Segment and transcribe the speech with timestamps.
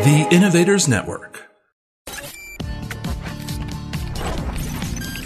[0.00, 1.42] The Innovators Network.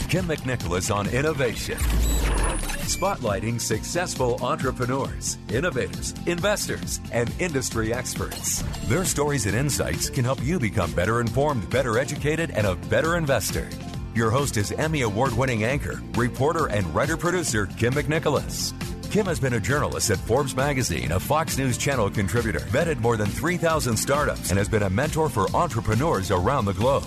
[0.08, 1.78] Kim McNicholas on innovation.
[1.78, 8.64] Spotlighting successful entrepreneurs, innovators, investors, and industry experts.
[8.88, 13.16] Their stories and insights can help you become better informed, better educated, and a better
[13.16, 13.68] investor.
[14.16, 18.74] Your host is Emmy Award winning anchor, reporter, and writer producer Kim McNicholas.
[19.14, 23.16] Kim has been a journalist at Forbes magazine, a Fox News Channel contributor, vetted more
[23.16, 27.06] than 3,000 startups, and has been a mentor for entrepreneurs around the globe.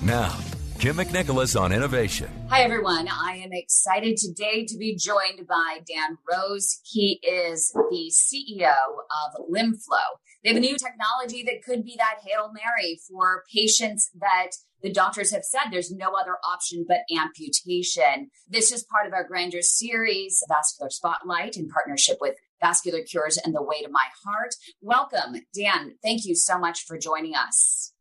[0.00, 0.34] Now,
[0.82, 2.28] Kim McNicholas on innovation.
[2.50, 3.06] Hi, everyone.
[3.06, 6.80] I am excited today to be joined by Dan Rose.
[6.82, 10.18] He is the CEO of LimFlow.
[10.42, 14.48] They have a new technology that could be that Hail Mary for patients that
[14.82, 18.30] the doctors have said there's no other option but amputation.
[18.48, 23.54] This is part of our Grandeur series, Vascular Spotlight, in partnership with Vascular Cures and
[23.54, 24.56] the Way to My Heart.
[24.80, 25.92] Welcome, Dan.
[26.02, 27.92] Thank you so much for joining us.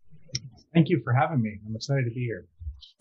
[0.74, 1.60] Thank you for having me.
[1.68, 2.48] I'm excited to be here.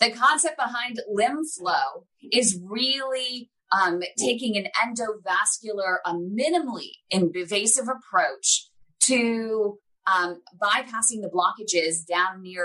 [0.00, 8.66] The concept behind LimFlow is really um, taking an endovascular, a minimally invasive approach
[9.04, 12.64] to um, bypassing the blockages down near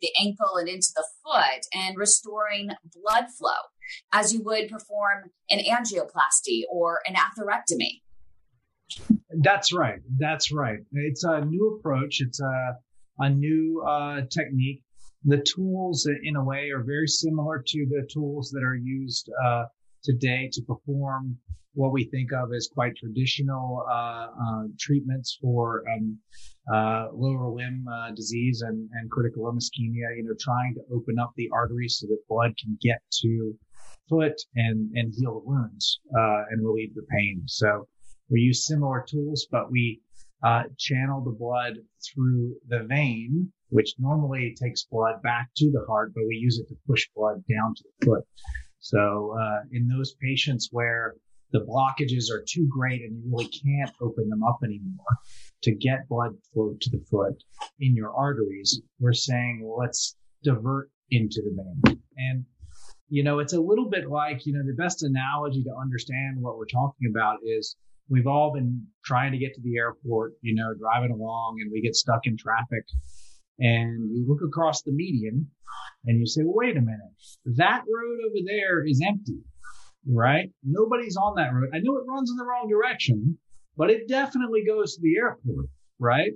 [0.00, 3.50] the ankle and into the foot and restoring blood flow
[4.12, 8.02] as you would perform an angioplasty or an atherectomy.
[9.42, 10.00] That's right.
[10.18, 10.78] That's right.
[10.92, 12.20] It's a new approach.
[12.20, 12.76] It's a,
[13.18, 14.83] a new uh, technique.
[15.24, 19.64] The tools, in a way, are very similar to the tools that are used uh,
[20.02, 21.38] today to perform
[21.72, 26.18] what we think of as quite traditional uh, uh, treatments for um,
[26.72, 30.16] uh, lower limb uh, disease and, and critical limb ischemia.
[30.16, 33.54] You know, trying to open up the arteries so that blood can get to
[34.08, 37.42] foot and and heal the wounds uh, and relieve the pain.
[37.46, 37.88] So
[38.28, 40.00] we use similar tools, but we
[40.44, 41.74] uh, channel the blood
[42.06, 46.68] through the vein, which normally takes blood back to the heart, but we use it
[46.68, 48.24] to push blood down to the foot.
[48.80, 49.34] So
[49.72, 51.14] in those patients where
[51.52, 55.14] the blockages are too great and you really can't open them up anymore
[55.62, 57.42] to get blood flow to the foot
[57.80, 62.02] in your arteries, we're saying, well, let's divert into the vein.
[62.18, 62.44] And,
[63.08, 66.58] you know, it's a little bit like, you know, the best analogy to understand what
[66.58, 67.76] we're talking about is
[68.08, 71.80] we've all been trying to get to the airport, you know, driving along and we
[71.80, 72.84] get stuck in traffic
[73.58, 75.48] and you look across the median
[76.04, 77.00] and you say, well, wait a minute,
[77.56, 79.38] that road over there is empty
[80.06, 80.50] right?
[80.62, 81.70] Nobody's on that road.
[81.74, 83.38] I know it runs in the wrong direction,
[83.76, 85.66] but it definitely goes to the airport,
[85.98, 86.32] right?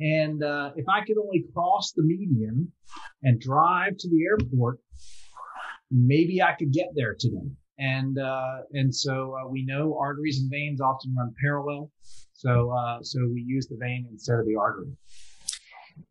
[0.00, 2.72] And uh, if I could only cross the median
[3.22, 4.78] and drive to the airport,
[5.90, 7.50] maybe I could get there today.
[7.78, 11.90] And uh, and so uh, we know arteries and veins often run parallel,
[12.32, 14.96] so uh, so we use the vein instead of the artery.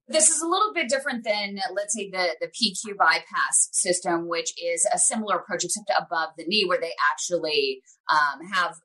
[0.07, 4.53] This is a little bit different than, let's say, the, the PQ bypass system, which
[4.63, 8.75] is a similar approach except above the knee, where they actually um, have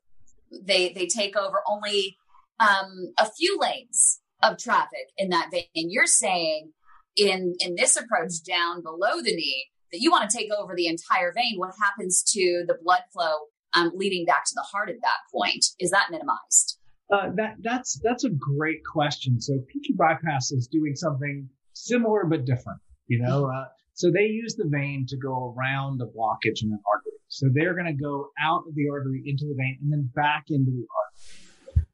[0.51, 2.17] they they take over only
[2.59, 5.65] um, a few lanes of traffic in that vein.
[5.75, 6.71] And you're saying
[7.15, 10.87] in in this approach down below the knee that you want to take over the
[10.87, 11.55] entire vein.
[11.57, 13.33] What happens to the blood flow
[13.73, 15.65] um, leading back to the heart at that point?
[15.79, 16.77] Is that minimized?
[17.11, 19.39] Uh, that that's that's a great question.
[19.39, 22.79] So PQ bypass is doing something similar but different.
[23.07, 26.79] You know, uh, so they use the vein to go around the blockage in an
[26.91, 27.11] artery.
[27.27, 30.45] So they're going to go out of the artery into the vein and then back
[30.49, 31.40] into the artery.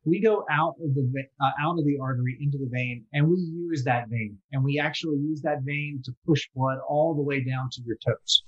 [0.05, 3.37] We go out of the uh, out of the artery into the vein, and we
[3.37, 7.43] use that vein, and we actually use that vein to push blood all the way
[7.43, 8.43] down to your toes.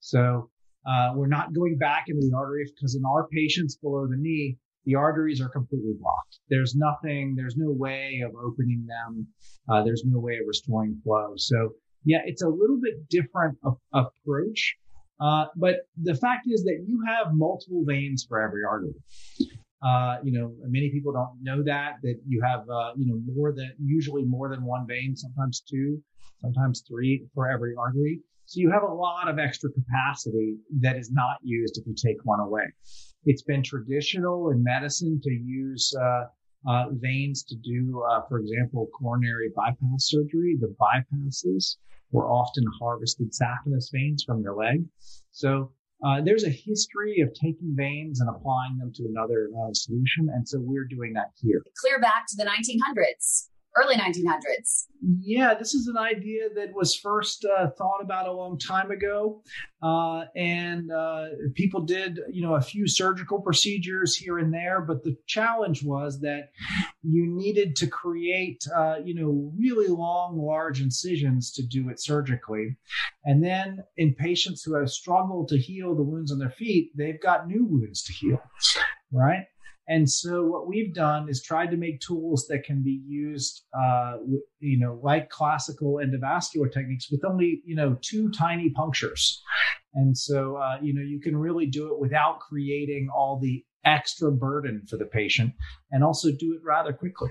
[0.00, 0.50] So
[0.86, 4.56] uh, we're not going back into the artery because in our patients below the knee,
[4.86, 6.38] the arteries are completely blocked.
[6.48, 9.26] There's nothing, there's no way of opening them.
[9.68, 11.34] Uh, there's no way of restoring flow.
[11.36, 11.74] So
[12.04, 13.58] yeah, it's a little bit different
[13.92, 14.76] approach.
[15.20, 18.94] Uh, but the fact is that you have multiple veins for every artery.
[19.82, 23.52] Uh, you know, many people don't know that, that you have, uh, you know, more
[23.52, 26.02] than, usually more than one vein, sometimes two,
[26.40, 28.20] sometimes three for every artery.
[28.44, 32.16] So you have a lot of extra capacity that is not used if you take
[32.24, 32.64] one away.
[33.24, 36.24] It's been traditional in medicine to use uh,
[36.68, 40.58] uh, veins to do, uh, for example, coronary bypass surgery.
[40.60, 41.76] The bypasses
[42.10, 44.84] were often harvested saphenous veins from your leg.
[45.30, 45.72] So
[46.04, 50.48] uh, there's a history of taking veins and applying them to another uh, solution, and
[50.48, 51.62] so we're doing that here.
[51.80, 54.86] Clear back to the 1900s early 1900s.
[55.20, 59.42] Yeah, this is an idea that was first uh, thought about a long time ago,
[59.82, 64.80] uh, and uh, people did, you know, a few surgical procedures here and there.
[64.80, 66.50] But the challenge was that
[67.02, 72.76] you needed to create, uh, you know, really long, large incisions to do it surgically,
[73.24, 77.22] and then in patients who have struggled to heal the wounds on their feet, they've
[77.22, 78.42] got new wounds to heal,
[79.12, 79.46] right?
[79.90, 84.18] And so what we've done is tried to make tools that can be used, uh,
[84.60, 89.42] you know, like classical endovascular techniques with only, you know, two tiny punctures.
[89.94, 94.30] And so, uh, you know, you can really do it without creating all the extra
[94.30, 95.54] burden for the patient
[95.90, 97.30] and also do it rather quickly.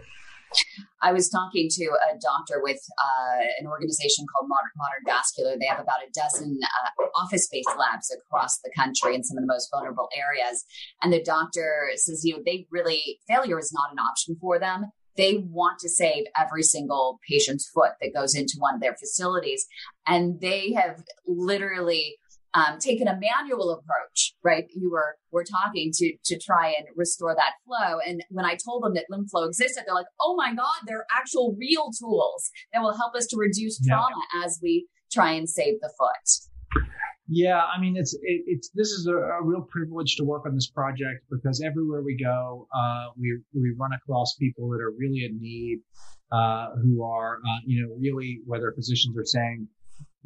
[1.01, 5.56] I was talking to a doctor with uh, an organization called Modern, Modern, Vascular.
[5.60, 9.44] They have about a dozen uh, office based labs across the country in some of
[9.44, 10.66] the most vulnerable areas.
[11.01, 14.92] And the doctor says, you know, they really, failure is not an option for them.
[15.18, 19.66] They want to save every single patient's foot that goes into one of their facilities.
[20.07, 22.18] And they have literally
[22.54, 24.66] um, taken a manual approach, right?
[24.75, 28.00] You were were talking to to try and restore that flow.
[28.06, 31.56] And when I told them that LimFlow existed, they're like, "Oh my God, they're actual
[31.60, 34.46] real tools that will help us to reduce trauma yeah.
[34.46, 36.86] as we try and save the foot."
[37.31, 40.56] Yeah, I mean, it's it, it's this is a, a, real privilege to work on
[40.56, 45.25] this project because everywhere we go, uh, we we run across people that are really
[45.25, 45.81] in need,
[46.31, 49.68] uh, who are uh, you know really whether physicians are saying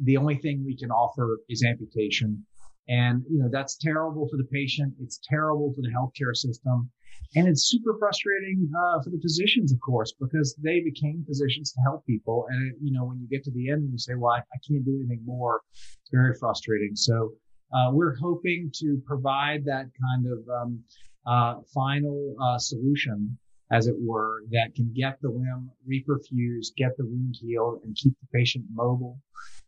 [0.00, 2.44] the only thing we can offer is amputation.
[2.88, 4.94] And, you know, that's terrible for the patient.
[5.00, 6.90] It's terrible for the healthcare system.
[7.34, 11.80] And it's super frustrating uh, for the physicians, of course, because they became physicians to
[11.82, 12.46] help people.
[12.50, 14.58] And, you know, when you get to the end and you say, well, I, I
[14.68, 16.94] can't do anything more, it's very frustrating.
[16.94, 17.32] So
[17.74, 20.84] uh, we're hoping to provide that kind of um,
[21.26, 23.38] uh, final uh, solution
[23.70, 28.12] as it were, that can get the limb reperfused, get the wound healed, and keep
[28.20, 29.18] the patient mobile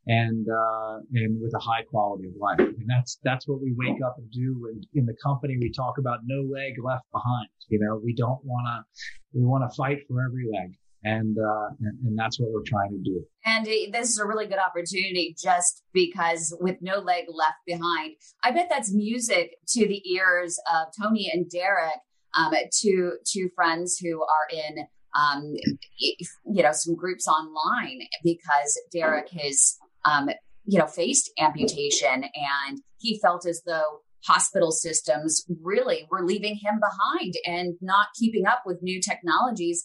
[0.06, 2.58] and uh, and with a high quality of life.
[2.58, 4.68] And that's that's what we wake up and do.
[4.72, 7.48] And in the company, we talk about no leg left behind.
[7.68, 10.76] You know, we don't want to we want to fight for every leg.
[11.04, 13.22] And, uh, and, and that's what we're trying to do.
[13.44, 18.50] And this is a really good opportunity, just because with no leg left behind, I
[18.50, 22.00] bet that's music to the ears of Tony and Derek
[22.36, 22.52] um,
[22.82, 24.86] to to friends who are in
[25.16, 25.54] um,
[25.98, 30.28] you know some groups online because Derek has um,
[30.64, 32.24] you know faced amputation
[32.68, 38.46] and he felt as though hospital systems really were leaving him behind and not keeping
[38.46, 39.84] up with new technologies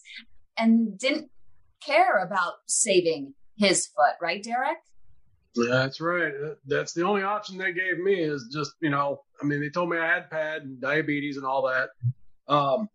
[0.58, 1.30] and didn't
[1.84, 4.78] care about saving his foot right derek
[5.68, 6.32] that's right
[6.66, 9.88] that's the only option they gave me is just you know i mean they told
[9.88, 11.90] me i had pad and diabetes and all that
[12.48, 12.88] um,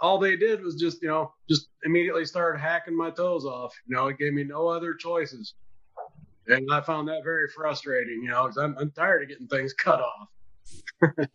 [0.00, 3.74] all they did was just, you know, just immediately started hacking my toes off.
[3.86, 5.54] You know, it gave me no other choices.
[6.48, 9.72] And I found that very frustrating, you know, because I'm, I'm tired of getting things
[9.74, 11.28] cut off.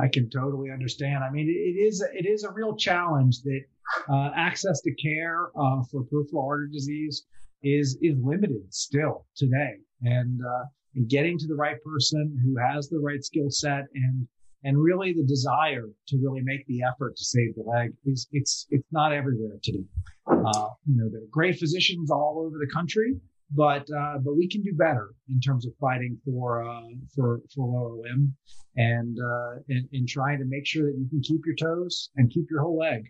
[0.00, 1.22] I can totally understand.
[1.22, 3.60] I mean, it is it is a real challenge that
[4.08, 7.24] uh, access to care uh, for peripheral artery disease
[7.62, 12.88] is is limited still today, and, uh, and getting to the right person who has
[12.88, 14.26] the right skill set and
[14.64, 18.66] and really the desire to really make the effort to save the leg is it's
[18.70, 19.84] it's not everywhere today.
[20.26, 23.14] Uh, you know, there are great physicians all over the country,
[23.54, 27.66] but uh, but we can do better in terms of fighting for uh, for for
[27.66, 28.34] lower limb
[28.76, 32.30] and, uh, and and trying to make sure that you can keep your toes and
[32.30, 33.04] keep your whole leg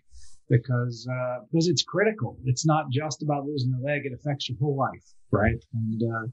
[0.49, 2.37] because uh, because it's critical.
[2.45, 5.63] It's not just about losing the leg; it affects your whole life, right?
[5.73, 6.27] And uh,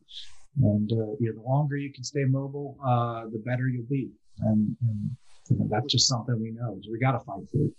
[0.62, 2.76] and uh, you know, the longer you can stay mobile,
[3.32, 4.10] the better you'll be.
[4.42, 5.10] And, and
[5.50, 6.78] you know, that's just something we know.
[6.82, 7.72] So we got to fight for it.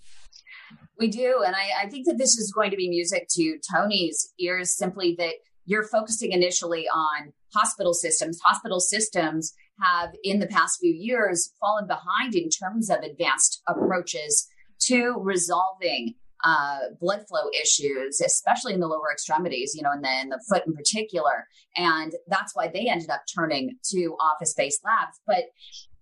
[0.99, 1.43] We do.
[1.45, 5.15] And I, I think that this is going to be music to Tony's ears, simply
[5.17, 5.33] that
[5.65, 8.39] you're focusing initially on hospital systems.
[8.43, 14.47] Hospital systems have, in the past few years, fallen behind in terms of advanced approaches
[14.87, 20.29] to resolving uh, blood flow issues, especially in the lower extremities, you know, and then
[20.29, 21.47] the foot in particular.
[21.75, 25.19] And that's why they ended up turning to office based labs.
[25.27, 25.45] But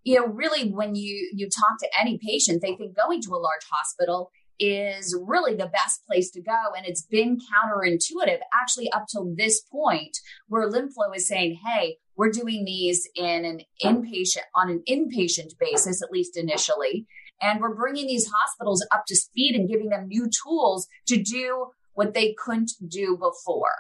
[0.04, 3.38] you know, really when you you talk to any patient, they think going to a
[3.38, 6.58] large hospital is really the best place to go.
[6.76, 12.32] And it's been counterintuitive actually up till this point where LimFlow is saying, hey, we're
[12.32, 17.08] doing these in an inpatient on an inpatient basis, at least initially.
[17.42, 21.68] And we're bringing these hospitals up to speed and giving them new tools to do
[21.94, 23.72] what they couldn't do before.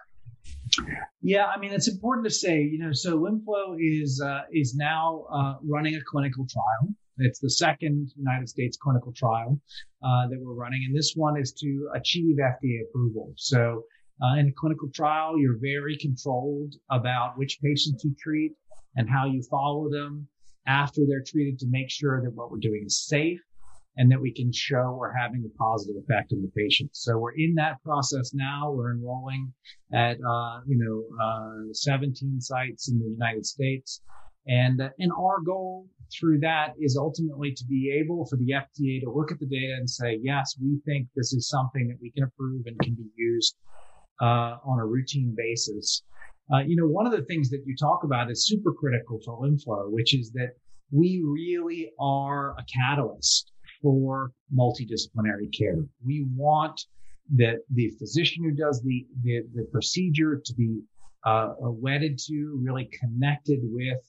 [1.21, 5.25] Yeah, I mean it's important to say, you know, so LimFlow is uh, is now
[5.31, 6.93] uh, running a clinical trial.
[7.19, 9.59] It's the second United States clinical trial
[10.03, 13.33] uh, that we're running, and this one is to achieve FDA approval.
[13.37, 13.83] So
[14.21, 18.53] uh, in a clinical trial, you're very controlled about which patients you treat
[18.95, 20.27] and how you follow them
[20.67, 23.39] after they're treated to make sure that what we're doing is safe
[23.97, 26.89] and that we can show we're having a positive effect on the patient.
[26.93, 28.71] So we're in that process now.
[28.71, 29.51] We're enrolling
[29.93, 34.01] at, uh, you know, uh, 17 sites in the United States.
[34.49, 38.99] And, uh, and our goal through that is ultimately to be able for the FDA
[39.01, 42.09] to look at the data and say, yes, we think this is something that we
[42.11, 43.55] can approve and can be used
[44.21, 46.01] uh, on a routine basis.
[46.51, 49.29] Uh, you know, one of the things that you talk about is super critical to
[49.29, 50.53] LimFlow, which is that
[50.91, 53.51] we really are a catalyst
[53.83, 55.77] for multidisciplinary care.
[56.03, 56.81] We want
[57.35, 60.81] the, the physician who does the, the, the procedure to be
[61.23, 63.99] uh, wedded to, really connected with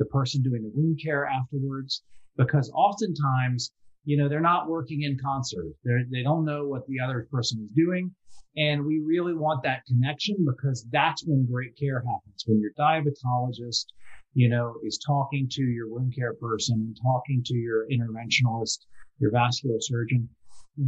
[0.00, 2.02] the person doing the wound care afterwards,
[2.36, 3.70] because oftentimes,
[4.04, 5.66] you know, they're not working in concert.
[5.84, 8.10] They're, they don't know what the other person is doing.
[8.56, 12.44] And we really want that connection because that's when great care happens.
[12.46, 13.84] When your diabetologist,
[14.34, 18.86] you know, is talking to your wound care person and talking to your interventionalist,
[19.20, 20.28] your vascular surgeon,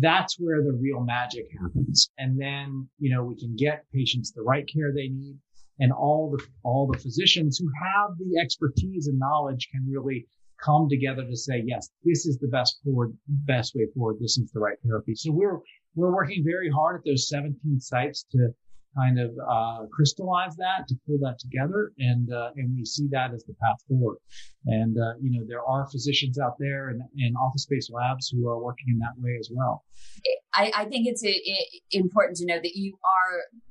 [0.00, 2.10] that's where the real magic happens.
[2.18, 5.36] And then, you know, we can get patients the right care they need
[5.82, 10.26] and all the, all the physicians who have the expertise and knowledge can really
[10.64, 14.16] come together to say, yes, this is the best forward, best way forward.
[14.20, 15.14] This is the right therapy.
[15.16, 15.58] So we're,
[15.96, 18.54] we're working very hard at those 17 sites to
[18.96, 23.32] kind of uh, crystallize that, to pull that together, and uh, and we see that
[23.32, 24.18] as the path forward.
[24.66, 28.62] And uh, you know there are physicians out there and, and office-based labs who are
[28.62, 29.84] working in that way as well.
[30.54, 33.62] I, I think it's a, it, important to know that you are,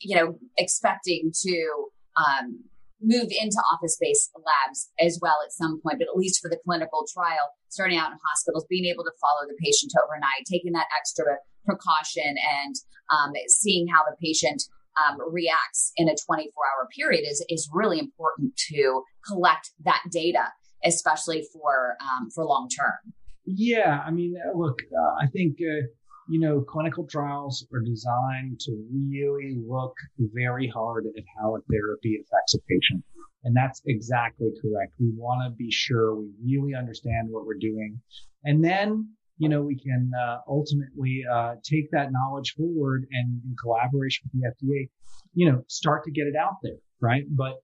[0.00, 1.86] you know, expecting to
[2.16, 2.64] um,
[3.00, 7.06] move into office-based labs as well at some point, but at least for the clinical
[7.12, 11.24] trial, starting out in hospitals, being able to follow the patient overnight, taking that extra
[11.64, 12.74] precaution and
[13.10, 14.62] um, seeing how the patient
[15.00, 20.44] um, reacts in a 24 hour period is, is really important to collect that data,
[20.84, 23.14] especially for, um, for long term.
[23.46, 24.02] Yeah.
[24.04, 25.86] I mean, uh, look, uh, I think, uh,
[26.30, 32.16] you know, clinical trials are designed to really look very hard at how a therapy
[32.16, 33.04] affects a patient.
[33.44, 34.92] And that's exactly correct.
[34.98, 38.00] We want to be sure we really understand what we're doing.
[38.44, 39.08] And then
[39.40, 44.42] you know, we can uh, ultimately uh, take that knowledge forward and in collaboration with
[44.42, 44.90] the FDA,
[45.32, 47.24] you know, start to get it out there, right?
[47.30, 47.54] But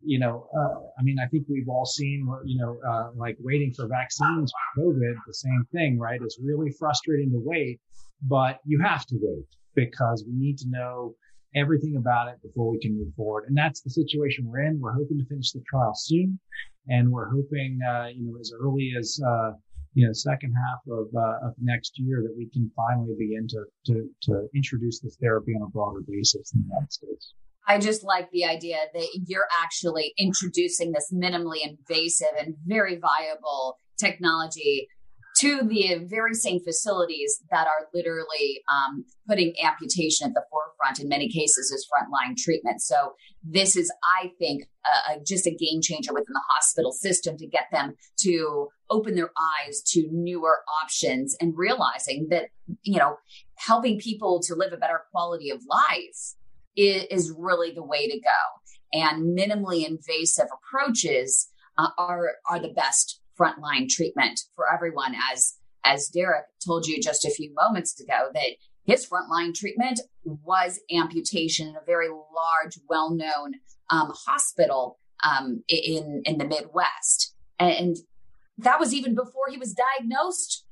[0.00, 3.72] you know, uh, I mean, I think we've all seen, you know, uh, like waiting
[3.74, 6.20] for vaccines for COVID, the same thing, right?
[6.22, 7.80] It's really frustrating to wait,
[8.26, 11.14] but you have to wait because we need to know
[11.54, 13.44] everything about it before we can move forward.
[13.46, 14.80] And that's the situation we're in.
[14.80, 16.38] We're hoping to finish the trial soon.
[16.88, 19.52] And we're hoping, uh, you know, as early as, uh,
[19.94, 23.64] you know, second half of, uh, of next year that we can finally begin to,
[23.86, 27.34] to, to introduce this therapy on a broader basis in the United States.
[27.66, 33.78] I just like the idea that you're actually introducing this minimally invasive and very viable
[33.98, 34.88] technology
[35.38, 41.08] to the very same facilities that are literally um, putting amputation at the forefront in
[41.08, 42.80] many cases as frontline treatment.
[42.80, 44.64] So this is, I think,
[45.26, 49.82] just a game changer within the hospital system to get them to open their eyes
[49.88, 52.50] to newer options and realizing that,
[52.82, 53.16] you know,
[53.56, 56.34] helping people to live a better quality of life
[56.76, 59.00] is, is really the way to go.
[59.00, 65.14] And minimally invasive approaches uh, are, are the best frontline treatment for everyone.
[65.32, 68.50] As, as Derek told you just a few moments ago that
[68.84, 73.54] his frontline treatment was amputation in a very large, well-known
[73.90, 77.96] um, hospital um, in in the Midwest, and
[78.58, 80.66] that was even before he was diagnosed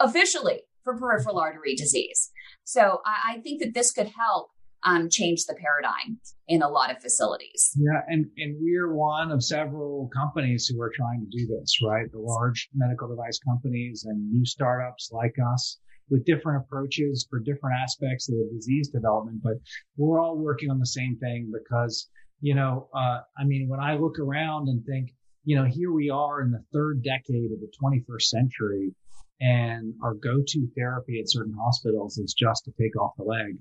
[0.00, 2.30] officially for peripheral artery disease.
[2.64, 4.50] So I, I think that this could help
[4.84, 7.72] um, change the paradigm in a lot of facilities.
[7.76, 12.10] Yeah, and, and we're one of several companies who are trying to do this, right?
[12.10, 15.78] The large medical device companies and new startups like us
[16.10, 19.54] with different approaches for different aspects of the disease development, but
[19.96, 22.08] we're all working on the same thing because,
[22.40, 25.10] you know, uh, I mean, when I look around and think,
[25.44, 28.94] you know, here we are in the third decade of the 21st century
[29.40, 33.56] and our go-to therapy at certain hospitals is just to take off the leg.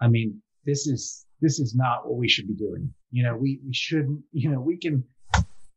[0.00, 2.92] I mean, this is, this is not what we should be doing.
[3.10, 5.04] You know, we, we shouldn't, you know, we can,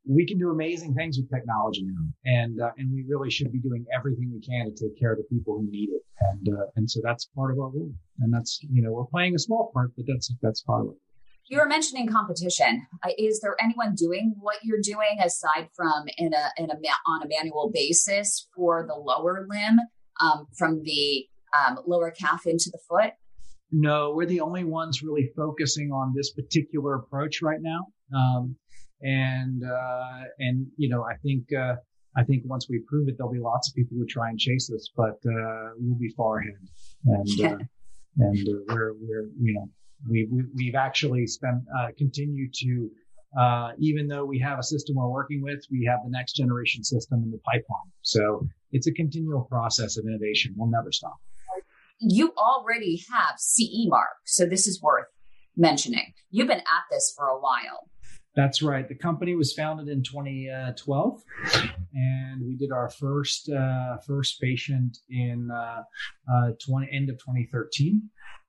[0.06, 3.60] we can do amazing things with technology now, and uh, and we really should be
[3.60, 6.66] doing everything we can to take care of the people who need it, and uh,
[6.76, 9.72] and so that's part of our role, and that's you know we're playing a small
[9.74, 10.98] part, but that's that's part of it.
[11.48, 12.86] You were mentioning competition.
[13.04, 16.76] Uh, is there anyone doing what you're doing aside from in a in a
[17.08, 19.80] on a manual basis for the lower limb,
[20.22, 21.26] um, from the
[21.58, 23.14] um, lower calf into the foot?
[23.76, 27.88] No, we're the only ones really focusing on this particular approach right now.
[28.16, 28.56] Um,
[29.02, 31.76] and uh, and you know, I think uh,
[32.16, 34.72] I think once we prove it, there'll be lots of people who try and chase
[34.72, 36.54] us, but uh, we'll be far ahead.
[37.06, 37.58] And uh,
[38.20, 39.68] and uh, we're we're you know
[40.08, 42.92] we, we have actually spent uh, continue to
[43.80, 47.24] even though we have a system we're working with, we have the next generation system
[47.24, 47.92] in the pipeline.
[48.04, 50.54] So it's a continual process of innovation.
[50.56, 51.16] We'll never stop
[52.08, 54.18] you already have CE mark.
[54.26, 55.08] So this is worth
[55.56, 56.14] mentioning.
[56.30, 57.90] You've been at this for a while.
[58.36, 58.88] That's right.
[58.88, 61.22] The company was founded in 2012,
[61.94, 65.84] and we did our first uh, first patient in uh,
[66.34, 68.02] uh, 20, end of 2013,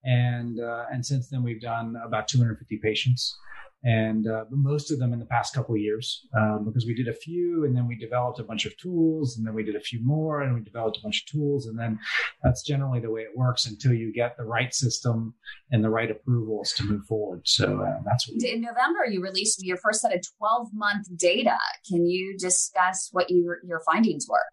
[0.05, 3.37] and uh, and since then we've done about 250 patients
[3.85, 7.07] and uh, most of them in the past couple of years um, because we did
[7.07, 9.81] a few and then we developed a bunch of tools and then we did a
[9.81, 11.99] few more and we developed a bunch of tools and then
[12.43, 15.35] that's generally the way it works until you get the right system
[15.71, 17.43] and the right approvals to move forward.
[17.45, 21.59] So uh, that's what in november you released your first set of 12 month data.
[21.87, 24.47] Can you discuss what you, your findings were?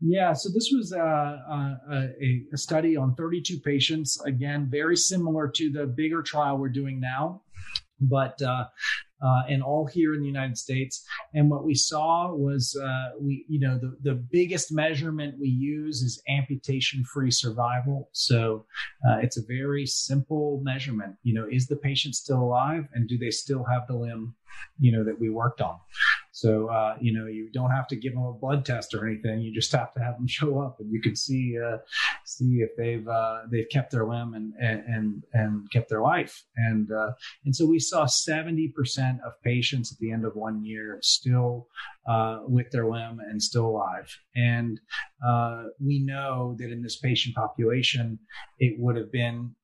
[0.00, 4.18] Yeah, so this was uh, uh, a, a, study on 32 patients.
[4.24, 7.42] Again, very similar to the bigger trial we're doing now
[8.00, 8.64] but uh,
[9.22, 11.04] uh, and all here in the United States.
[11.34, 16.02] And what we saw was uh, we, you know, the, the biggest measurement we use
[16.02, 18.08] is amputation free survival.
[18.12, 18.64] So
[19.08, 21.16] uh, it's a very simple measurement.
[21.22, 24.34] You know, is the patient still alive and do they still have the limb,
[24.78, 25.76] you know, that we worked on?
[26.32, 29.40] So, uh, you know, you don't have to give them a blood test or anything.
[29.40, 31.76] You just have to have them show up, and you can see uh,
[32.40, 36.34] see if they've uh, they've kept their limb and and and kept their life.
[36.56, 37.12] And uh,
[37.44, 41.68] and so we saw seventy percent of patients at the end of one year still
[42.08, 44.08] uh, with their limb and still alive.
[44.34, 44.80] And
[45.26, 48.18] uh, we know that in this patient population,
[48.58, 49.54] it would have been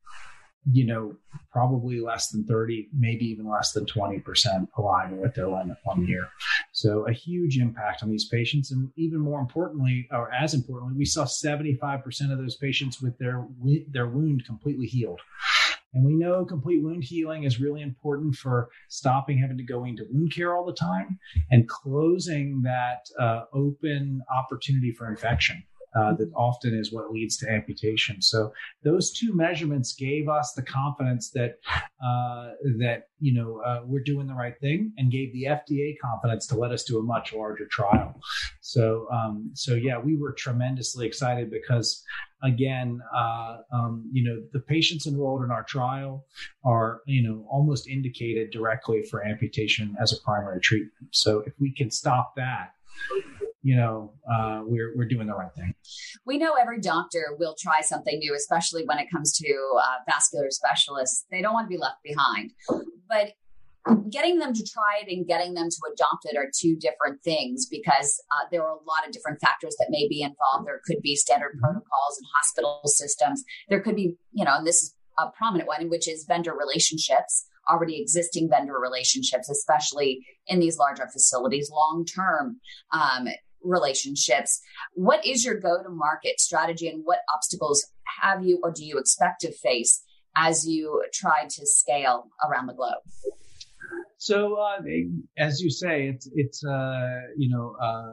[0.72, 1.14] you know,
[1.52, 6.28] probably less than 30, maybe even less than 20% alive with their limit one year.
[6.72, 8.72] So a huge impact on these patients.
[8.72, 13.46] And even more importantly, or as importantly, we saw 75% of those patients with their,
[13.88, 15.20] their wound completely healed.
[15.94, 20.06] And we know complete wound healing is really important for stopping having to go into
[20.10, 21.18] wound care all the time
[21.50, 25.62] and closing that uh, open opportunity for infection
[25.98, 28.20] uh, that often is what leads to amputation.
[28.20, 28.52] So
[28.84, 31.58] those two measurements gave us the confidence that
[32.04, 36.46] uh, that you know uh, we're doing the right thing, and gave the FDA confidence
[36.48, 38.20] to let us do a much larger trial.
[38.60, 42.04] So um, so yeah, we were tremendously excited because
[42.42, 46.26] again, uh, um, you know, the patients enrolled in our trial
[46.64, 51.08] are, you know, almost indicated directly for amputation as a primary treatment.
[51.12, 52.72] So if we can stop that,
[53.66, 55.74] you know, uh, we're we're doing the right thing.
[56.24, 59.52] We know every doctor will try something new, especially when it comes to
[59.82, 61.26] uh, vascular specialists.
[61.32, 62.52] They don't want to be left behind,
[63.08, 63.32] but
[64.08, 67.66] getting them to try it and getting them to adopt it are two different things
[67.68, 70.68] because uh, there are a lot of different factors that may be involved.
[70.68, 71.64] There could be standard mm-hmm.
[71.64, 73.42] protocols and hospital systems.
[73.68, 77.48] There could be, you know, and this is a prominent one, which is vendor relationships
[77.68, 82.60] already existing vendor relationships, especially in these larger facilities, long term
[82.92, 83.26] um,
[83.66, 84.60] relationships.
[84.94, 87.86] What is your go to market strategy and what obstacles
[88.20, 90.02] have you or do you expect to face
[90.36, 93.02] as you try to scale around the globe?
[94.18, 94.82] So, uh,
[95.36, 98.12] as you say, it's it's uh, you know uh,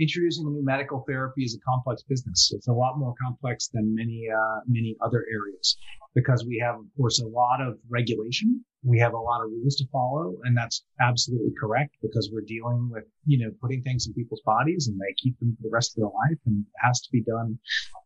[0.00, 2.50] introducing a new medical therapy is a complex business.
[2.54, 5.76] It's a lot more complex than many uh, many other areas
[6.14, 8.64] because we have, of course, a lot of regulation.
[8.84, 12.88] We have a lot of rules to follow, and that's absolutely correct because we're dealing
[12.90, 15.92] with you know putting things in people's bodies and they keep them for the rest
[15.92, 17.58] of their life, and it has to be done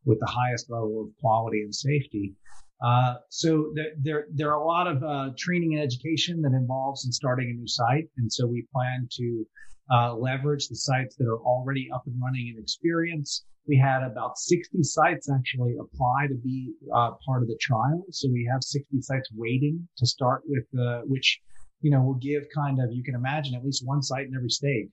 [0.05, 2.35] with the highest level of quality and safety.
[2.81, 7.05] Uh, so there, there, there, are a lot of uh, training and education that involves
[7.05, 9.45] in starting a new site, and so we plan to
[9.93, 13.45] uh, leverage the sites that are already up and running and experience.
[13.67, 18.29] We had about 60 sites actually apply to be uh, part of the trial, so
[18.31, 21.41] we have 60 sites waiting to start with, uh, which
[21.81, 24.51] you know will give kind of you can imagine at least one site in every
[24.51, 24.89] state,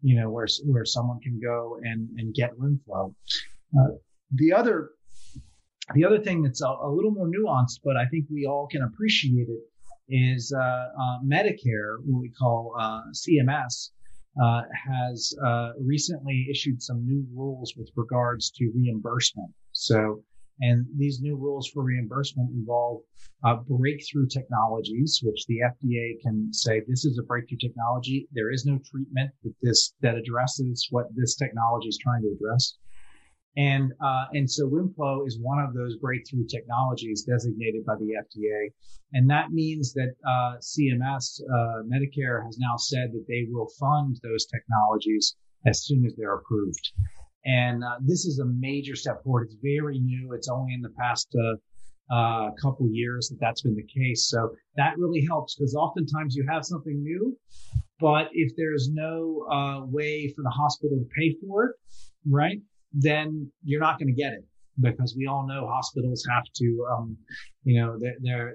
[0.00, 3.14] you know where where someone can go and and get LimFlow.
[4.32, 4.90] the other
[5.94, 8.82] the other thing that's a, a, little more nuanced, but I think we all can
[8.82, 9.62] appreciate it,
[10.08, 13.90] is uh, uh, Medicare, what we call uh, CMS,
[14.42, 19.50] uh, has uh, recently issued some new rules with regards to reimbursement.
[19.72, 20.22] So,
[20.60, 23.02] and these new rules for reimbursement involve
[23.44, 28.28] uh, breakthrough technologies, which the FDA can say this is a breakthrough technology.
[28.32, 32.76] There is no treatment that this that addresses what this technology is trying to address.
[33.56, 38.70] And uh, and so LimFlow is one of those breakthrough technologies designated by the FDA,
[39.14, 44.20] and that means that uh, CMS uh, Medicare has now said that they will fund
[44.22, 46.92] those technologies as soon as they're approved.
[47.46, 49.44] And uh, this is a major step forward.
[49.46, 50.32] It's very new.
[50.34, 54.28] It's only in the past uh, uh, couple years that that's been the case.
[54.28, 57.38] So that really helps because oftentimes you have something new,
[58.00, 59.46] but if there's no
[59.90, 61.76] way for the hospital to pay for it,
[62.28, 62.60] right?
[62.96, 64.44] Then you're not going to get it
[64.80, 67.16] because we all know hospitals have to, um,
[67.64, 68.54] you know, they're,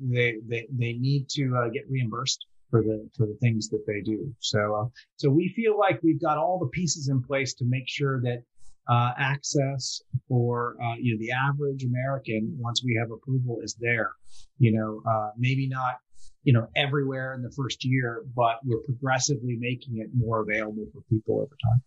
[0.00, 4.00] they they they need to uh, get reimbursed for the for the things that they
[4.00, 4.34] do.
[4.40, 7.88] So uh, so we feel like we've got all the pieces in place to make
[7.88, 8.42] sure that
[8.88, 14.12] uh, access for uh, you know the average American once we have approval is there.
[14.58, 15.96] You know, uh, maybe not
[16.42, 21.00] you know everywhere in the first year, but we're progressively making it more available for
[21.10, 21.82] people over time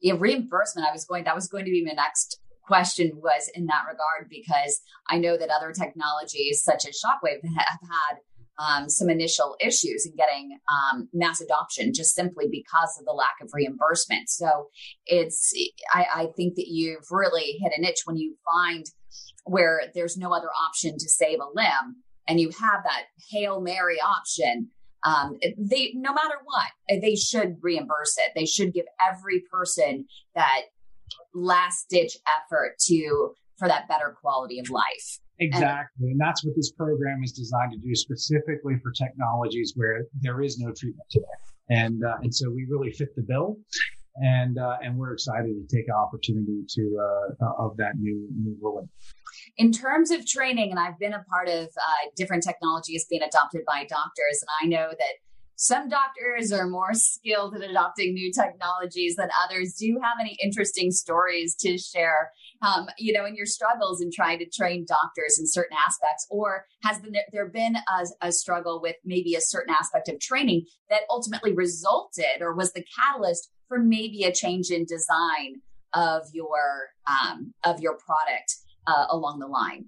[0.00, 0.86] yeah, reimbursement.
[0.88, 4.28] I was going, that was going to be my next question was in that regard
[4.28, 8.18] because I know that other technologies such as Shockwave have had
[8.58, 13.36] um, some initial issues in getting um, mass adoption just simply because of the lack
[13.42, 14.28] of reimbursement.
[14.28, 14.68] So
[15.04, 15.52] it's,
[15.92, 18.86] I, I think that you've really hit a niche when you find
[19.44, 24.00] where there's no other option to save a limb and you have that Hail Mary
[24.00, 24.70] option
[25.06, 28.32] um, they no matter what they should reimburse it.
[28.34, 30.62] They should give every person that
[31.32, 35.20] last ditch effort to for that better quality of life.
[35.38, 36.08] Exactly.
[36.08, 40.42] And, and that's what this program is designed to do specifically for technologies where there
[40.42, 41.24] is no treatment today.
[41.70, 43.58] And uh, and so we really fit the bill
[44.16, 46.98] and uh, and we're excited to take an opportunity to
[47.40, 48.88] uh, of that new new ruling.
[49.58, 53.62] In terms of training, and I've been a part of uh, different technologies being adopted
[53.66, 55.14] by doctors, and I know that
[55.56, 59.74] some doctors are more skilled at adopting new technologies than others.
[59.78, 62.30] Do you have any interesting stories to share,
[62.62, 66.26] um, you know, in your struggles in trying to train doctors in certain aspects?
[66.30, 67.00] Or has
[67.32, 72.40] there been a, a struggle with maybe a certain aspect of training that ultimately resulted
[72.40, 75.62] or was the catalyst for maybe a change in design
[75.94, 79.86] of your um, of your product uh, along the line.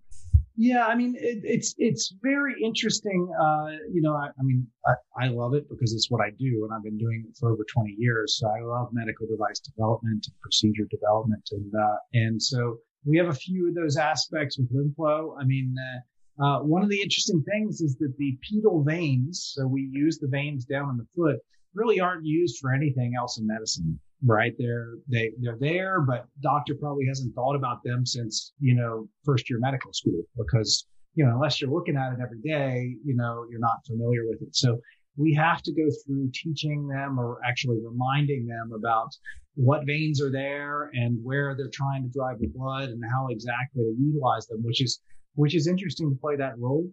[0.60, 3.30] Yeah, I mean it, it's it's very interesting.
[3.40, 6.64] Uh, you know, I, I mean, I, I, love it because it's what I do,
[6.64, 8.38] and I've been doing it for over 20 years.
[8.40, 13.28] So I love medical device development and procedure development, and uh, and so we have
[13.28, 15.36] a few of those aspects with LimFlow.
[15.40, 19.64] I mean, uh, uh, one of the interesting things is that the pedal veins, so
[19.64, 21.38] we use the veins down in the foot,
[21.72, 24.52] really aren't used for anything else in medicine right?
[24.58, 29.48] They're they they're there, but doctor probably hasn't thought about them since you know first
[29.48, 33.44] year medical school because you know unless you're looking at it every day, you know
[33.50, 34.54] you're not familiar with it.
[34.54, 34.78] So
[35.16, 39.08] we have to go through teaching them or actually reminding them about
[39.54, 43.82] what veins are there and where they're trying to drive the blood and how exactly
[43.82, 45.00] to utilize them, which is
[45.34, 46.88] which is interesting to play that role.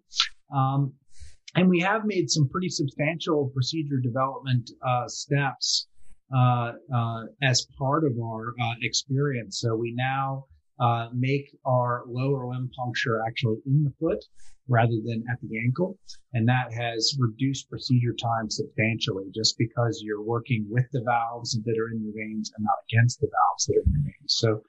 [0.56, 0.94] Um,
[1.56, 5.88] and we have made some pretty substantial procedure development uh, steps
[7.42, 9.60] as part of our uh, experience.
[9.60, 10.46] So we now
[10.80, 14.24] uh, make our lower limb puncture actually in the foot
[14.68, 15.98] rather than at the ankle.
[16.34, 21.78] And that has reduced procedure time substantially just because you're working with the valves that
[21.80, 24.36] are in your veins and not against the valves that are in your veins.
[24.36, 24.62] So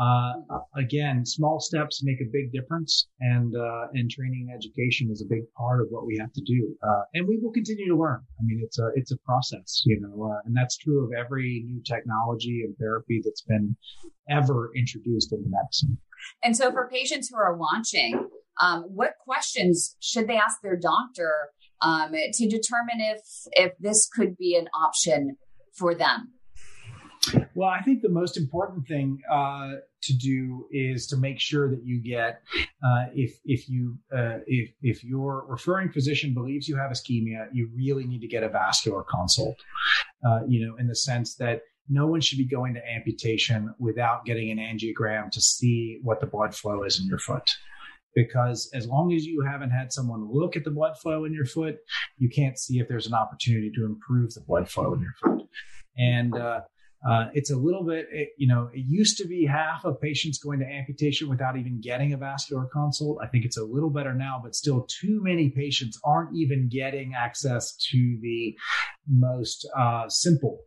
[0.00, 0.32] uh,
[0.76, 5.28] again, small steps make a big difference, and uh, and training and education is a
[5.28, 6.74] big part of what we have to do.
[6.82, 8.22] Uh, and we will continue to learn.
[8.38, 11.64] I mean, it's a it's a process, you know, uh, and that's true of every
[11.66, 13.76] new technology and therapy that's been
[14.30, 15.98] ever introduced into medicine.
[16.42, 18.26] And so, for patients who are launching,
[18.58, 21.50] um, what questions should they ask their doctor
[21.82, 23.20] um, to determine if
[23.52, 25.36] if this could be an option
[25.74, 26.32] for them?
[27.54, 31.84] Well, I think the most important thing uh, to do is to make sure that
[31.84, 32.42] you get
[32.82, 37.68] uh, if if you uh, if if your referring physician believes you have ischemia, you
[37.74, 39.56] really need to get a vascular consult.
[40.26, 44.24] Uh, you know, in the sense that no one should be going to amputation without
[44.24, 47.50] getting an angiogram to see what the blood flow is in your foot
[48.14, 51.44] because as long as you haven't had someone look at the blood flow in your
[51.44, 51.76] foot,
[52.18, 55.48] you can't see if there's an opportunity to improve the blood flow in your foot.
[55.96, 56.60] And uh,
[57.08, 60.38] Uh, it's a little bit, it, you know, it used to be half of patients
[60.38, 63.18] going to amputation without even getting a vascular consult.
[63.22, 67.14] I think it's a little better now, but still too many patients aren't even getting
[67.14, 68.54] access to the
[69.08, 70.60] most uh, simple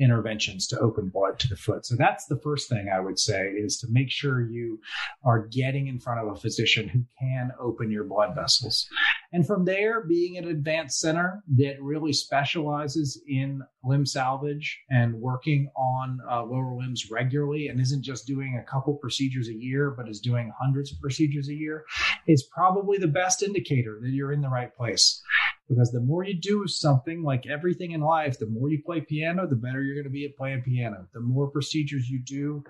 [0.00, 1.86] interventions to open blood to the foot.
[1.86, 4.80] So that's the first thing I would say is to make sure you
[5.24, 8.86] are getting in front of a physician who can open your blood vessels.
[9.32, 15.70] And from there, being an advanced center that really specializes in limb salvage and working
[15.76, 20.08] on uh, lower limbs regularly and isn't just doing a couple procedures a year, but
[20.08, 21.84] is doing hundreds of procedures a year
[22.26, 25.22] is probably the best indicator that you're in the right place.
[25.68, 29.46] Because the more you do something like everything in life, the more you play piano,
[29.46, 31.06] the better you're going to be at playing piano.
[31.12, 32.64] The more procedures you do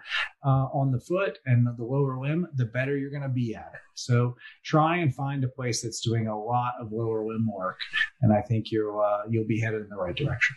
[0.44, 3.70] uh, on the foot and the lower limb, the better you're going to be at
[3.74, 3.80] it.
[3.94, 7.78] So try and find a place that's doing a lot of lower limb work,
[8.22, 10.56] and I think you'll uh, you'll be headed in the right direction.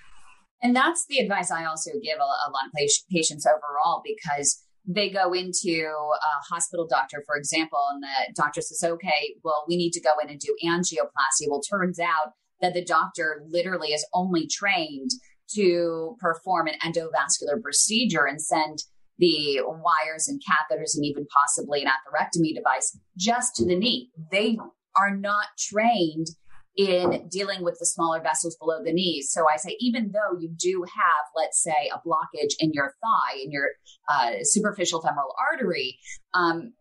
[0.63, 5.10] And that's the advice I also give a, a lot of patients overall because they
[5.10, 9.91] go into a hospital doctor, for example, and the doctor says, okay, well, we need
[9.91, 11.48] to go in and do angioplasty.
[11.48, 15.12] Well, turns out that the doctor literally is only trained
[15.56, 18.80] to perform an endovascular procedure and send
[19.17, 24.10] the wires and catheters and even possibly an atherectomy device just to the knee.
[24.32, 24.58] They
[24.98, 26.28] are not trained
[26.77, 29.29] in dealing with the smaller vessels below the knees.
[29.31, 33.39] So I say, even though you do have, let's say, a blockage in your thigh,
[33.43, 33.69] in your
[34.10, 35.99] uh, superficial femoral artery,
[36.34, 36.73] um,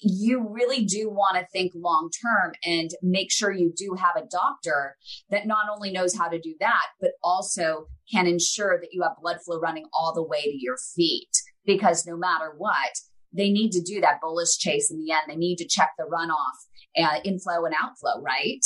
[0.00, 4.26] you really do want to think long term and make sure you do have a
[4.26, 4.96] doctor
[5.30, 9.12] that not only knows how to do that, but also can ensure that you have
[9.20, 11.30] blood flow running all the way to your feet.
[11.64, 12.98] Because no matter what,
[13.32, 15.22] they need to do that bolus chase in the end.
[15.28, 18.64] They need to check the runoff, uh, inflow and outflow, right?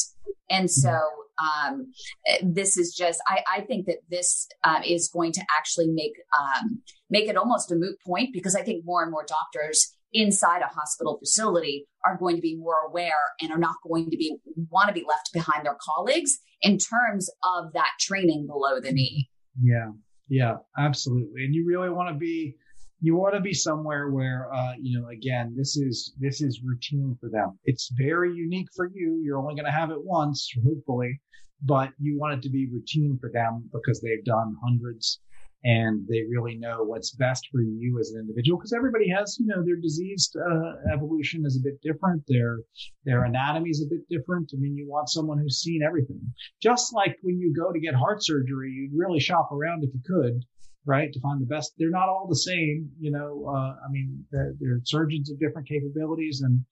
[0.50, 0.98] And so
[1.38, 1.92] um,
[2.42, 6.82] this is just, I, I think that this uh, is going to actually make um,
[7.10, 10.66] make it almost a moot point because I think more and more doctors inside a
[10.66, 14.36] hospital facility are going to be more aware and are not going to be
[14.70, 19.28] want to be left behind their colleagues in terms of that training below the knee.
[19.60, 19.90] Yeah,
[20.28, 21.44] yeah, absolutely.
[21.44, 22.56] And you really want to be
[23.00, 27.16] you want to be somewhere where uh, you know again this is this is routine
[27.20, 27.58] for them.
[27.64, 29.20] It's very unique for you.
[29.24, 31.20] You're only going to have it once hopefully
[31.62, 35.20] but you want it to be routine for them because they've done hundreds
[35.64, 38.58] and they really know what's best for you as an individual.
[38.58, 42.22] Because everybody has you know their disease uh, evolution is a bit different.
[42.28, 42.60] Their
[43.04, 44.52] their anatomy is a bit different.
[44.54, 46.20] I mean you want someone who's seen everything.
[46.62, 50.00] Just like when you go to get heart surgery you'd really shop around if you
[50.06, 50.44] could
[50.88, 51.12] right?
[51.12, 51.74] To find the best.
[51.78, 53.44] They're not all the same, you know.
[53.46, 56.64] Uh, I mean, they're, they're, surgeons of different capabilities, and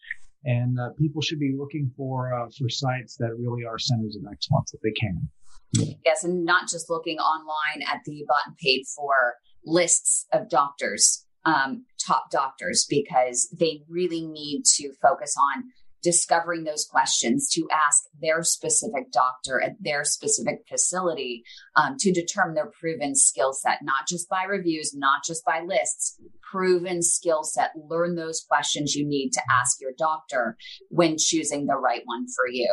[0.44, 4.22] and uh, people should be looking for uh, for sites that really are centers of
[4.33, 5.29] excellence if they can.
[5.74, 5.94] Yeah.
[6.05, 11.26] Yes, and not just looking online at the bought and paid for lists of doctors,
[11.44, 15.64] um, top doctors, because they really need to focus on
[16.07, 21.42] discovering those questions to ask their specific doctor at their specific facility
[21.75, 26.16] um, to determine their proven skill set, not just by reviews, not just by lists,
[26.49, 27.73] proven skill set.
[27.90, 30.57] Learn those questions you need to ask your doctor
[30.90, 32.73] when choosing the right one for you.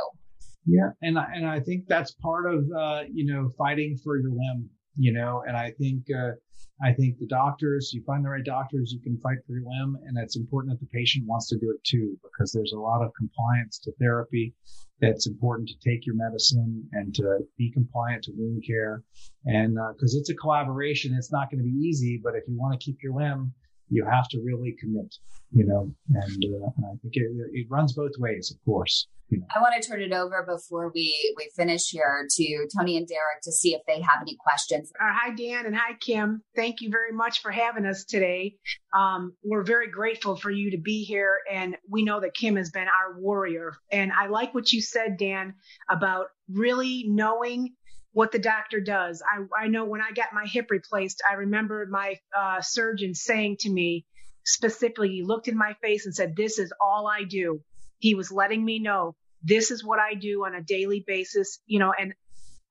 [0.68, 4.30] Yeah, and I, and I think that's part of uh, you know fighting for your
[4.30, 6.34] limb, you know, and I think uh,
[6.82, 9.98] I think the doctors, you find the right doctors, you can fight for your limb.
[10.06, 13.04] And it's important that the patient wants to do it too, because there's a lot
[13.04, 14.54] of compliance to therapy.
[15.00, 19.04] That's important to take your medicine and to be compliant to wound care.
[19.46, 22.58] And because uh, it's a collaboration, it's not going to be easy, but if you
[22.58, 23.54] want to keep your limb,
[23.90, 25.14] you have to really commit,
[25.54, 29.08] you know, and, uh, I think it, it runs both ways, of course.
[29.30, 29.46] You know.
[29.56, 33.42] I want to turn it over before we, we finish here to Tony and Derek
[33.44, 34.92] to see if they have any questions.
[35.00, 36.42] Uh, hi, Dan, and hi, Kim.
[36.56, 38.56] Thank you very much for having us today.
[38.96, 42.70] Um, we're very grateful for you to be here, and we know that Kim has
[42.70, 43.74] been our warrior.
[43.92, 45.56] And I like what you said, Dan,
[45.90, 47.74] about really knowing
[48.12, 49.24] what the doctor does.
[49.24, 53.58] I, I know when I got my hip replaced, I remember my uh, surgeon saying
[53.62, 54.06] to me
[54.46, 57.62] specifically, he looked in my face and said, This is all I do.
[58.00, 61.80] He was letting me know this is what I do on a daily basis, you
[61.80, 62.14] know, and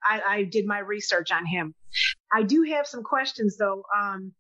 [0.05, 1.75] I, I did my research on him.
[2.33, 3.85] I do have some questions though.
[3.97, 4.33] Um,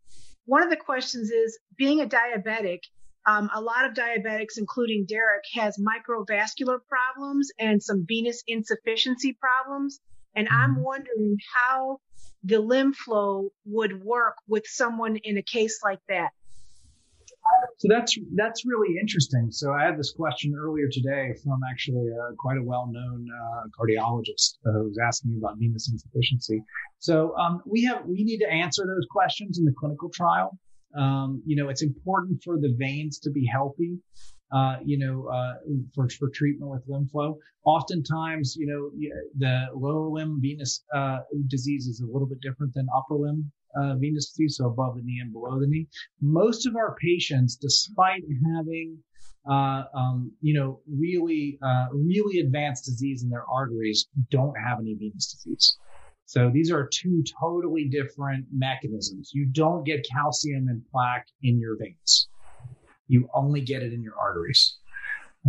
[0.46, 2.80] one of the questions is being a diabetic,
[3.26, 10.00] um, a lot of diabetics, including Derek, has microvascular problems and some venous insufficiency problems.
[10.34, 10.82] And I'm mm-hmm.
[10.82, 11.98] wondering how
[12.42, 16.30] the LimFlow would work with someone in a case like that.
[17.78, 19.48] So that's that's really interesting.
[19.50, 24.58] So I had this question earlier today from actually uh, quite a well-known uh, cardiologist
[24.64, 26.62] uh, who was asking me about venous insufficiency.
[27.00, 30.56] So um, we have we need to answer those questions in the clinical trial.
[30.96, 33.98] Um, you know, it's important for the veins to be healthy.
[34.52, 35.54] Uh, you know, uh,
[35.94, 37.34] for, for treatment with LimFlow.
[37.64, 38.90] Oftentimes, you know,
[39.38, 43.94] the lower limb venous uh, disease is a little bit different than upper limb uh,
[43.96, 45.86] venous disease, so above the knee and below the knee.
[46.20, 48.22] Most of our patients, despite
[48.56, 48.98] having
[49.50, 54.94] uh, um, you know, really, uh, really advanced disease in their arteries don't have any
[54.94, 55.78] venous disease.
[56.26, 59.32] So these are two totally different mechanisms.
[59.34, 62.28] You don't get calcium and plaque in your veins.
[63.08, 64.78] You only get it in your arteries.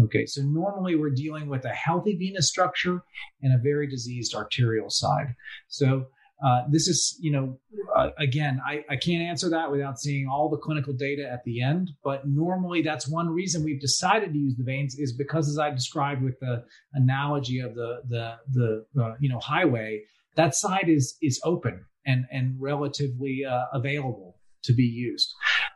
[0.02, 3.04] Okay, so normally we're dealing with a healthy venous structure
[3.44, 5.36] and a very diseased arterial side.
[5.68, 6.08] So
[6.44, 7.58] uh, this is, you know,
[7.96, 11.62] uh, again, I, I can't answer that without seeing all the clinical data at the
[11.62, 11.92] end.
[12.04, 15.70] But normally, that's one reason we've decided to use the veins is because, as I
[15.70, 20.02] described with the analogy of the the the uh, you know highway,
[20.36, 25.34] that side is is open and and relatively uh, available to be used.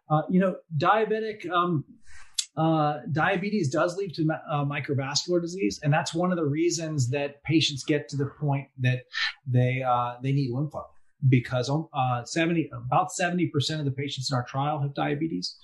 [0.09, 1.85] Uh, you know, diabetic um,
[2.57, 7.43] uh, diabetes does lead to uh, microvascular disease, and that's one of the reasons that
[7.43, 9.03] patients get to the point that
[9.45, 10.85] they uh, they need LimFlow
[11.29, 15.57] because uh, 70 about 70% of the patients in our trial have diabetes.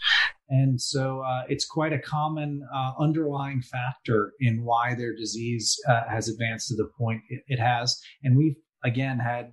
[0.49, 5.79] And so uh, it's quite a common uh, underlying factor in why their disease
[6.09, 8.01] has advanced to the point it, it has.
[8.23, 9.51] And we've again had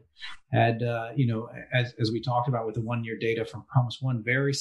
[0.53, 3.65] had uh, you know as, as we talked about with the one year data from
[3.73, 4.53] promise one very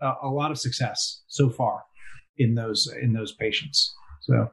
[0.00, 1.84] uh, a lot of success so far
[2.38, 4.50] in those in those patients so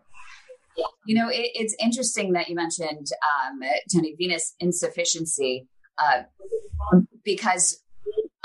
[1.06, 3.60] you know it, it's interesting that you mentioned um,
[3.94, 5.68] tony venous insufficiency
[5.98, 6.24] uh,
[7.24, 7.82] because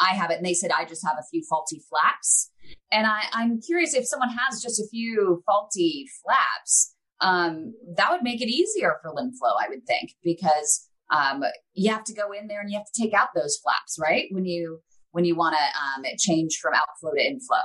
[0.00, 2.50] i have it and they said i just have a few faulty flaps
[2.92, 8.22] and I, i'm curious if someone has just a few faulty flaps um, that would
[8.22, 11.42] make it easier for LimFlow, I would think, because um,
[11.74, 14.26] you have to go in there and you have to take out those flaps, right?
[14.30, 14.80] When you
[15.12, 17.56] when you want to um, change from outflow to inflow.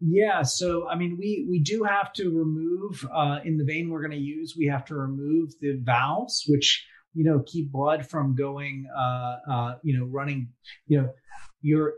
[0.00, 4.00] Yeah, so I mean, we we do have to remove uh, in the vein we're
[4.00, 4.54] going to use.
[4.56, 9.74] We have to remove the valves, which you know keep blood from going, uh, uh,
[9.82, 10.48] you know, running.
[10.86, 11.12] You know,
[11.60, 11.94] your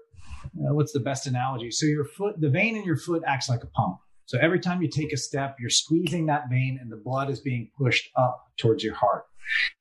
[0.57, 1.70] uh, what's the best analogy?
[1.70, 3.98] So your foot, the vein in your foot acts like a pump.
[4.27, 7.40] So every time you take a step, you're squeezing that vein, and the blood is
[7.40, 9.25] being pushed up towards your heart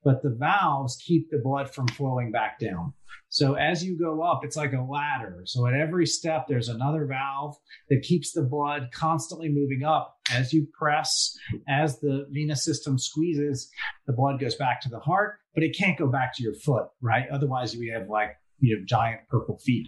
[0.04, 2.94] but the valves keep the blood from flowing back down.
[3.30, 5.44] So as you go up, it's like a ladder.
[5.46, 7.56] So at every step, there's another valve
[7.90, 10.18] that keeps the blood constantly moving up.
[10.30, 11.34] As you press,
[11.70, 13.72] as the venous system squeezes,
[14.06, 16.88] the blood goes back to the heart, but it can't go back to your foot,
[17.02, 17.26] right?
[17.32, 19.88] Otherwise, we have like, you know, giant purple feet.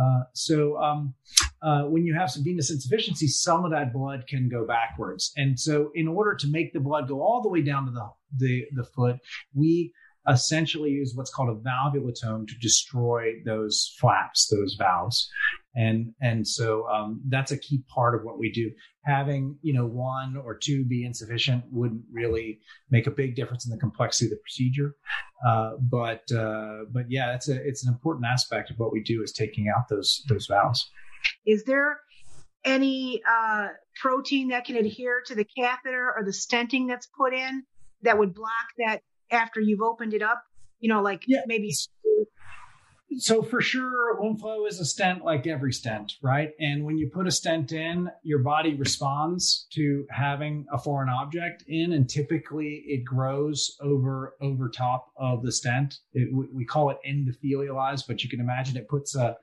[0.00, 1.14] Uh, so um,
[1.62, 5.32] uh, when you have some venous insufficiency, some of that blood can go backwards.
[5.36, 8.08] And so in order to make the blood go all the way down to the
[8.36, 9.16] the, the foot,
[9.54, 9.92] we
[10.28, 15.30] essentially use what's called a valvulotome to destroy those flaps, those valves.
[15.74, 18.70] And, and so um, that's a key part of what we do.
[19.04, 23.70] Having, you know, one or two be insufficient wouldn't really make a big difference in
[23.70, 24.96] the complexity of the procedure.
[25.46, 29.22] Uh, but, uh, but yeah, it's a, it's an important aspect of what we do
[29.22, 30.90] is taking out those, those valves.
[31.46, 32.00] Is there
[32.64, 33.68] any uh,
[34.00, 37.64] protein that can adhere to the catheter or the stenting that's put in
[38.02, 40.42] that would block that after you've opened it up?
[40.80, 41.40] You know, like yeah.
[41.46, 41.74] maybe.
[43.16, 46.50] So for sure, LimFlow is a stent like every stent, right?
[46.60, 51.64] And when you put a stent in, your body responds to having a foreign object
[51.68, 56.00] in, and typically it grows over over top of the stent.
[56.12, 59.38] It, we call it endothelialized, but you can imagine it puts a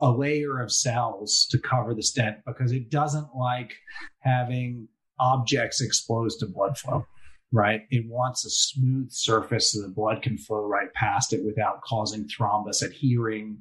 [0.00, 3.74] a layer of cells to cover the stent because it doesn't like
[4.20, 7.04] having objects exposed to blood flow
[7.52, 7.82] right?
[7.90, 12.28] It wants a smooth surface so the blood can flow right past it without causing
[12.28, 13.58] thrombus, adhering,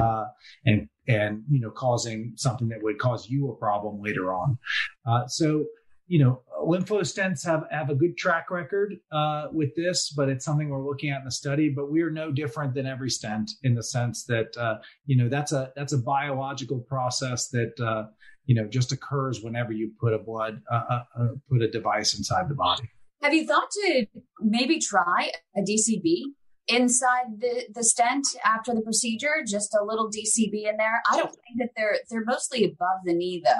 [0.00, 0.26] uh,
[0.64, 4.58] and and you know causing something that would cause you a problem later on.
[5.06, 5.64] Uh, so
[6.06, 10.44] you know, LimFlow stents have, have a good track record uh, with this, but it's
[10.44, 11.68] something we're looking at in the study.
[11.68, 15.28] But we are no different than every stent in the sense that uh, you know
[15.28, 18.04] that's a that's a biological process that uh,
[18.46, 22.48] you know just occurs whenever you put a blood uh, uh, put a device inside
[22.48, 22.88] the body.
[23.22, 24.06] Have you thought to
[24.40, 26.22] maybe try a DCB
[26.68, 29.44] inside the, the stent after the procedure?
[29.46, 31.02] Just a little DCB in there.
[31.10, 33.50] I don't think that they're they're mostly above the knee though.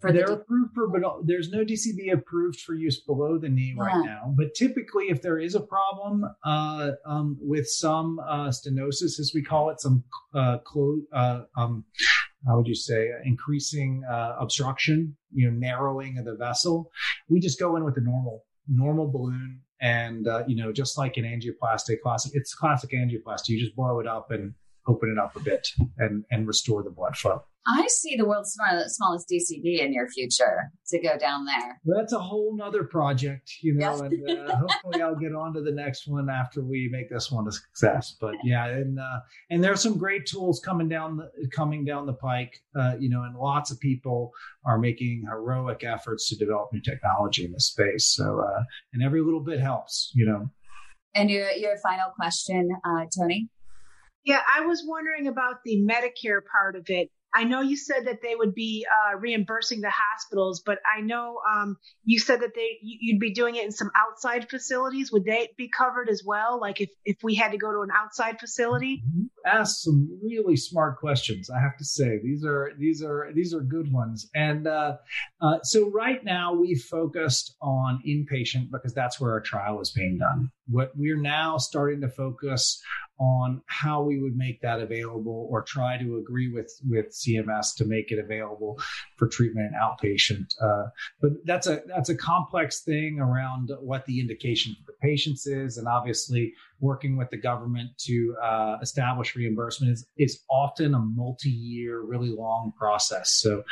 [0.00, 3.74] For they're the approved for, but there's no DCB approved for use below the knee
[3.76, 4.10] right yeah.
[4.10, 4.34] now.
[4.36, 9.42] But typically, if there is a problem uh, um, with some uh, stenosis, as we
[9.42, 11.84] call it, some uh, clo- uh, um,
[12.46, 16.90] how would you say, increasing uh, obstruction, you know, narrowing of the vessel.
[17.28, 19.60] We just go in with a normal, normal balloon.
[19.84, 23.50] And, uh, you know, just like an angioplasty, classic, it's classic angioplasty.
[23.50, 24.54] You just blow it up and
[24.86, 25.68] open it up a bit
[25.98, 27.42] and, and restore the blood flow.
[27.66, 28.58] I see the world's
[28.88, 31.80] smallest DCB in your future to go down there.
[31.86, 35.72] That's a whole nother project, you know, and uh, hopefully I'll get on to the
[35.72, 38.16] next one after we make this one a success.
[38.20, 42.12] But yeah, and uh, and there's some great tools coming down the coming down the
[42.12, 44.32] pike, uh, you know, and lots of people
[44.66, 48.04] are making heroic efforts to develop new technology in this space.
[48.14, 48.62] So uh,
[48.92, 50.50] and every little bit helps, you know.
[51.14, 53.48] And your your final question, uh, Tony.
[54.24, 57.10] Yeah, I was wondering about the Medicare part of it.
[57.34, 61.40] I know you said that they would be uh, reimbursing the hospitals, but I know
[61.52, 65.10] um, you said that they you'd be doing it in some outside facilities.
[65.10, 66.60] Would they be covered as well?
[66.60, 69.02] Like if if we had to go to an outside facility?
[69.44, 71.50] Ask some really smart questions.
[71.50, 74.30] I have to say these are these are these are good ones.
[74.32, 74.98] And uh,
[75.40, 80.18] uh, so right now we focused on inpatient because that's where our trial is being
[80.18, 80.52] done.
[80.68, 82.82] What we're now starting to focus
[83.18, 87.84] on how we would make that available or try to agree with with CMS to
[87.84, 88.78] make it available
[89.16, 90.46] for treatment and outpatient.
[90.60, 90.88] Uh,
[91.20, 95.76] but that's a that's a complex thing around what the indication for the patients is,
[95.78, 102.02] and obviously working with the government to uh, establish reimbursement is is often a multi-year,
[102.02, 103.34] really long process.
[103.34, 103.62] So,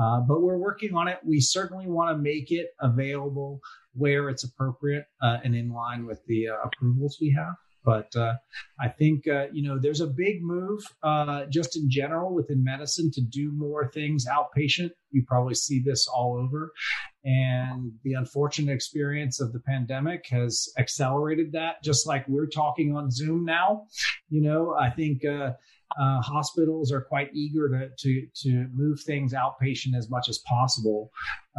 [0.00, 1.18] uh, but we're working on it.
[1.24, 3.62] We certainly want to make it available
[3.94, 7.54] where it's appropriate uh, and in line with the uh, approvals we have.
[7.84, 8.34] But uh,
[8.80, 13.10] I think uh, you know there's a big move uh, just in general within medicine
[13.12, 14.90] to do more things outpatient.
[15.10, 16.72] You probably see this all over,
[17.24, 21.82] and the unfortunate experience of the pandemic has accelerated that.
[21.82, 23.86] Just like we're talking on Zoom now,
[24.28, 25.22] you know, I think.
[26.00, 31.10] Uh, hospitals are quite eager to, to to move things outpatient as much as possible.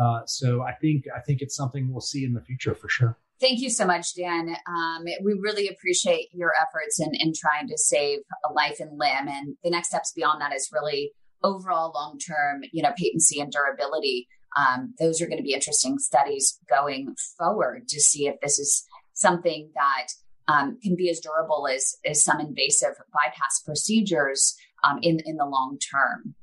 [0.02, 3.18] Uh, so I think I think it's something we'll see in the future for sure.
[3.40, 4.56] Thank you so much, Dan.
[4.68, 8.20] Um, we really appreciate your efforts in, in trying to save
[8.50, 9.28] a life and limb.
[9.28, 11.12] And the next steps beyond that is really
[11.44, 14.28] overall long term, you know, patency and durability.
[14.56, 18.86] Um, those are going to be interesting studies going forward to see if this is
[19.14, 20.08] something that
[20.48, 25.46] um, can be as durable as, as some invasive bypass procedures um, in in the
[25.46, 26.36] long term.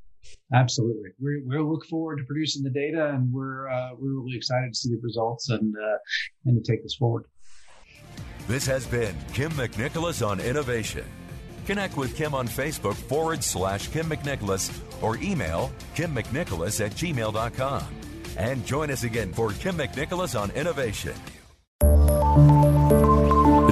[0.52, 4.72] Absolutely, we we'll look forward to producing the data, and we're uh, we're really excited
[4.72, 5.98] to see the results and uh,
[6.46, 7.24] and to take this forward.
[8.48, 11.04] This has been Kym McNicholas on innovation.
[11.66, 14.72] Connect with Kym on Facebook forward slash Kym McNicholas
[15.02, 17.84] or email kymmcnicholas at gmail.com.
[18.36, 21.14] And join us again for Kym McNicholas on innovation.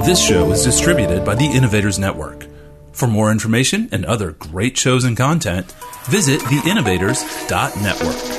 [0.05, 2.47] This show is distributed by the Innovators Network.
[2.93, 5.71] For more information and other great shows and content,
[6.05, 8.38] visit theinnovators.network.